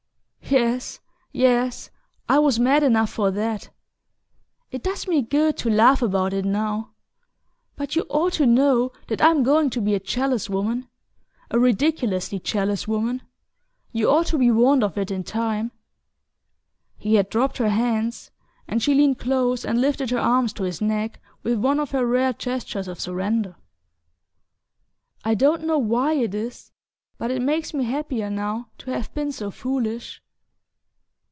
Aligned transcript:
Yes... 0.49 0.99
yes...I 1.31 2.37
was 2.39 2.59
mad 2.59 2.83
enough 2.83 3.09
for 3.11 3.31
that!... 3.31 3.69
It 4.69 4.83
does 4.83 5.07
me 5.07 5.21
good 5.21 5.55
to 5.59 5.69
laugh 5.69 6.01
about 6.01 6.33
it 6.33 6.43
now! 6.43 6.91
But 7.77 7.95
you 7.95 8.05
ought 8.09 8.33
to 8.33 8.45
know 8.45 8.91
that 9.07 9.21
I'm 9.21 9.43
going 9.43 9.69
to 9.69 9.79
be 9.79 9.95
a 9.95 9.99
jealous 10.01 10.49
woman... 10.49 10.89
a 11.51 11.57
ridiculously 11.57 12.37
jealous 12.37 12.85
woman... 12.85 13.21
you 13.93 14.09
ought 14.09 14.25
to 14.25 14.37
be 14.37 14.51
warned 14.51 14.83
of 14.83 14.97
it 14.97 15.09
in 15.09 15.23
time..." 15.23 15.71
He 16.97 17.15
had 17.15 17.29
dropped 17.29 17.55
her 17.57 17.69
hands, 17.69 18.29
and 18.67 18.83
she 18.83 18.93
leaned 18.93 19.19
close 19.19 19.63
and 19.63 19.79
lifted 19.79 20.09
her 20.09 20.19
arms 20.19 20.51
to 20.53 20.63
his 20.63 20.81
neck 20.81 21.21
with 21.43 21.59
one 21.59 21.79
of 21.79 21.91
her 21.91 22.05
rare 22.05 22.33
gestures 22.33 22.89
of 22.89 22.99
surrender. 22.99 23.55
"I 25.23 25.33
don't 25.33 25.63
know 25.63 25.77
why 25.77 26.11
it 26.15 26.35
is; 26.35 26.73
but 27.17 27.31
it 27.31 27.41
makes 27.41 27.73
me 27.73 27.85
happier 27.85 28.29
now 28.29 28.67
to 28.79 28.91
have 28.91 29.13
been 29.13 29.31
so 29.31 29.49
foolish!" 29.49 30.21